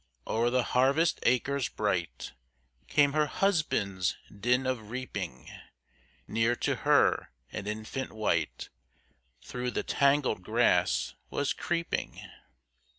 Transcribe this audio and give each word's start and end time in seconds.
O'er 0.25 0.49
the 0.49 0.63
harvest 0.63 1.19
acres 1.21 1.69
bright, 1.69 2.33
Came 2.87 3.13
her 3.13 3.27
husband's 3.27 4.17
din 4.35 4.65
of 4.65 4.89
reaping; 4.89 5.47
Near 6.27 6.55
to 6.55 6.77
her, 6.77 7.31
an 7.51 7.67
infant 7.67 8.11
wight 8.11 8.69
Through 9.43 9.69
the 9.69 9.83
tangled 9.83 10.41
grass 10.41 11.13
was 11.29 11.53
creeping. 11.53 12.19